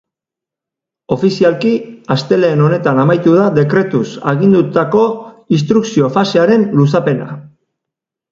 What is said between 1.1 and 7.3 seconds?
Ofizialki astelehen honetan amaitu da dekretuz agindutako instrukzio fasearen luzapena.